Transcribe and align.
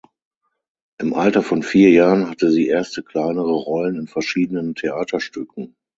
Im 0.99 1.13
Alter 1.13 1.43
von 1.43 1.61
vier 1.61 1.91
Jahren 1.91 2.27
hatte 2.27 2.49
sie 2.49 2.65
erste 2.65 3.03
kleinere 3.03 3.53
Rollen 3.53 3.97
in 3.97 4.07
verschiedenen 4.07 4.73
Theaterstücken. 4.73 5.75